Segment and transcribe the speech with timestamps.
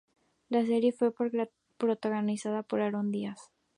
[0.49, 1.13] La serie fue
[1.77, 3.51] protagonizada por Aarón Díaz.